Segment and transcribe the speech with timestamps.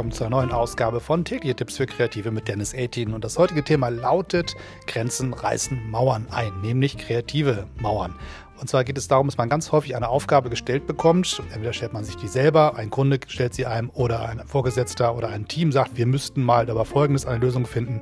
[0.00, 3.12] willkommen zur neuen Ausgabe von Tägliche Tipps für Kreative mit Dennis 18.
[3.12, 8.14] Und das heutige Thema lautet: Grenzen reißen Mauern ein, nämlich kreative Mauern.
[8.60, 11.42] Und zwar geht es darum, dass man ganz häufig eine Aufgabe gestellt bekommt.
[11.52, 15.28] Entweder stellt man sich die selber, ein Kunde stellt sie einem oder ein Vorgesetzter oder
[15.28, 18.00] ein Team sagt, wir müssten mal aber folgendes eine Lösung finden.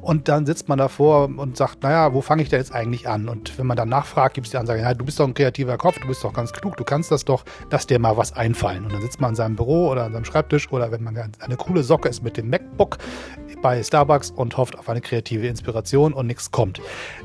[0.00, 3.28] Und dann sitzt man davor und sagt, naja, wo fange ich da jetzt eigentlich an?
[3.28, 5.78] Und wenn man dann nachfragt, gibt es die Ansage, ja, du bist doch ein kreativer
[5.78, 8.84] Kopf, du bist doch ganz klug, du kannst das doch, lass dir mal was einfallen.
[8.84, 11.56] Und dann sitzt man in seinem Büro oder an seinem Schreibtisch oder wenn man eine
[11.56, 12.98] coole Socke ist mit dem MacBook
[13.62, 16.80] bei Starbucks und hofft auf eine kreative Inspiration und nichts kommt.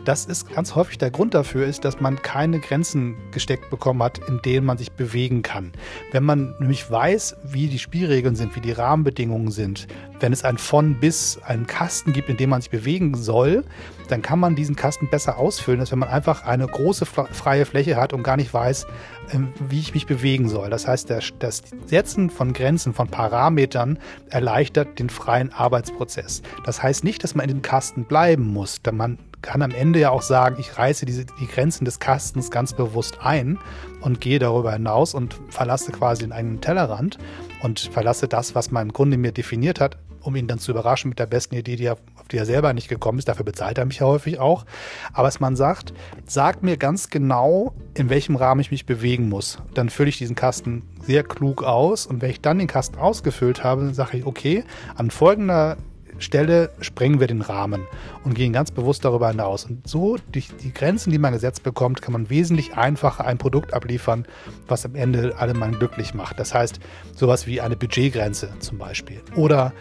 [0.05, 4.19] Das ist ganz häufig der Grund dafür ist, dass man keine Grenzen gesteckt bekommen hat,
[4.27, 5.73] in denen man sich bewegen kann.
[6.11, 9.87] Wenn man nämlich weiß, wie die Spielregeln sind, wie die Rahmenbedingungen sind,
[10.19, 13.63] wenn es ein von bis einen Kasten gibt, in dem man sich bewegen soll,
[14.07, 17.97] dann kann man diesen Kasten besser ausfüllen, als wenn man einfach eine große freie Fläche
[17.97, 18.87] hat und gar nicht weiß,
[19.33, 20.69] ähm, wie ich mich bewegen soll.
[20.69, 26.26] Das heißt, das Setzen von Grenzen, von Parametern erleichtert den freien Arbeitsprozess.
[26.65, 29.99] Das heißt nicht, dass man in dem Kasten bleiben muss, denn man kann am Ende
[29.99, 33.59] ja auch sagen, ich reiße diese, die Grenzen des Kastens ganz bewusst ein
[34.01, 37.17] und gehe darüber hinaus und verlasse quasi den eigenen Tellerrand
[37.61, 41.19] und verlasse das, was mein Kunde mir definiert hat, um ihn dann zu überraschen mit
[41.19, 43.29] der besten Idee, die er, auf die er selber nicht gekommen ist.
[43.29, 44.65] Dafür bezahlt er mich ja häufig auch.
[45.13, 45.93] Aber was man sagt,
[46.25, 49.59] sagt mir ganz genau, in welchem Rahmen ich mich bewegen muss.
[49.73, 53.63] Dann fülle ich diesen Kasten sehr klug aus und wenn ich dann den Kasten ausgefüllt
[53.63, 55.77] habe, dann sage ich, okay, an folgender
[56.19, 57.87] Stelle sprengen wir den Rahmen
[58.23, 59.65] und gehen ganz bewusst darüber hinaus.
[59.65, 63.73] Und so durch die Grenzen, die man gesetzt bekommt, kann man wesentlich einfacher ein Produkt
[63.73, 64.25] abliefern,
[64.67, 66.39] was am Ende alle Mann glücklich macht.
[66.39, 66.79] Das heißt,
[67.15, 69.73] sowas wie eine Budgetgrenze zum Beispiel oder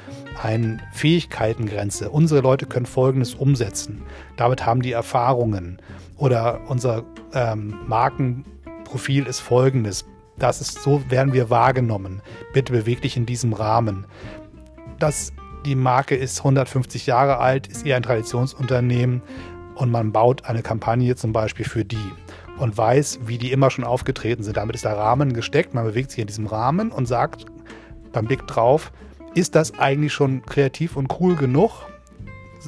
[0.43, 2.11] eine Fähigkeitengrenze.
[2.11, 4.03] Unsere Leute können Folgendes umsetzen.
[4.37, 5.81] Damit haben die Erfahrungen.
[6.17, 10.05] Oder unser ähm, Markenprofil ist folgendes.
[10.39, 12.23] Das ist so, werden wir wahrgenommen.
[12.53, 14.07] Bitte beweg dich in diesem Rahmen.
[14.99, 15.33] Das
[15.67, 19.21] die Marke ist 150 Jahre alt, ist eher ein Traditionsunternehmen
[19.75, 22.13] und man baut eine Kampagne zum Beispiel für die
[22.59, 24.57] und weiß, wie die immer schon aufgetreten sind.
[24.57, 27.47] Damit ist der Rahmen gesteckt, man bewegt sich in diesem Rahmen und sagt
[28.13, 28.93] beim Blick drauf,
[29.35, 31.73] ist das eigentlich schon kreativ und cool genug?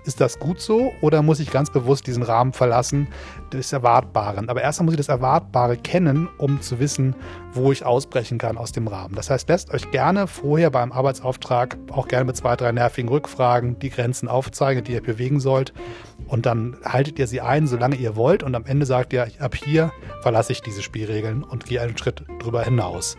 [0.06, 3.08] Ist das gut so oder muss ich ganz bewusst diesen Rahmen verlassen
[3.52, 4.48] des Erwartbaren?
[4.48, 7.14] Aber erstmal muss ich das Erwartbare kennen, um zu wissen,
[7.52, 9.14] wo ich ausbrechen kann aus dem Rahmen.
[9.14, 13.78] Das heißt, lasst euch gerne vorher beim Arbeitsauftrag auch gerne mit zwei, drei nervigen Rückfragen
[13.78, 15.72] die Grenzen aufzeigen, die ihr bewegen sollt.
[16.26, 18.42] Und dann haltet ihr sie ein, solange ihr wollt.
[18.42, 19.92] Und am Ende sagt ihr, ab hier
[20.22, 23.16] verlasse ich diese Spielregeln und gehe einen Schritt drüber hinaus.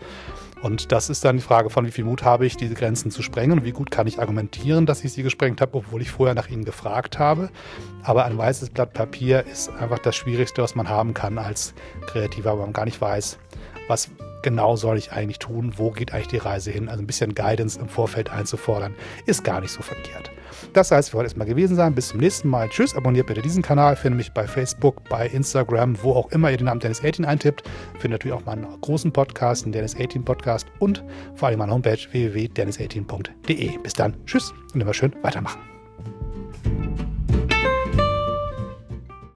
[0.62, 3.22] Und das ist dann die Frage von, wie viel Mut habe ich, diese Grenzen zu
[3.22, 6.34] sprengen und wie gut kann ich argumentieren, dass ich sie gesprengt habe, obwohl ich vorher
[6.34, 7.50] nach ihnen gefragt habe.
[8.02, 11.74] Aber ein weißes Blatt Papier ist einfach das Schwierigste, was man haben kann als
[12.06, 13.38] Kreativer, weil man gar nicht weiß,
[13.88, 14.10] was
[14.42, 16.88] genau soll ich eigentlich tun, wo geht eigentlich die Reise hin.
[16.88, 18.94] Also ein bisschen Guidance im Vorfeld einzufordern,
[19.26, 20.30] ist gar nicht so verkehrt.
[20.72, 21.94] Das heißt, für heute erstmal gewesen sein.
[21.94, 22.68] Bis zum nächsten Mal.
[22.68, 23.96] Tschüss, abonniert bitte diesen Kanal.
[23.96, 27.62] Findet mich bei Facebook, bei Instagram, wo auch immer ihr den Namen Dennis18 eintippt.
[27.98, 33.78] Findet natürlich auch meinen großen Podcast, den Dennis18 Podcast und vor allem meine Homepage www.dennis18.de.
[33.78, 34.14] Bis dann.
[34.26, 35.79] Tschüss und immer schön weitermachen.